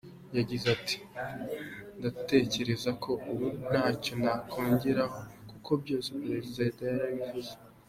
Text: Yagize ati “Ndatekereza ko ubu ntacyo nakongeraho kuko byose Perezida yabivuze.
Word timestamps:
Yagize 0.37 0.65
ati 0.75 0.95
“Ndatekereza 1.99 2.89
ko 3.03 3.11
ubu 3.31 3.45
ntacyo 3.67 4.13
nakongeraho 4.23 5.19
kuko 5.49 5.69
byose 5.81 6.09
Perezida 6.23 6.83
yabivuze. 7.01 7.53